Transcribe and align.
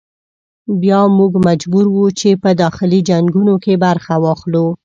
بیا 0.81 1.01
موږ 1.17 1.33
مجبور 1.47 1.85
وو 1.91 2.05
چې 2.19 2.29
په 2.43 2.49
داخلي 2.63 2.99
جنګونو 3.09 3.55
کې 3.63 3.73
برخه 3.85 4.13
واخلو. 4.23 4.65